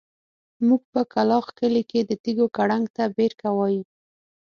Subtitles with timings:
[0.67, 3.83] موږ په کلاخ کلي کې د تيږو کړنګ ته بېرکه وايو.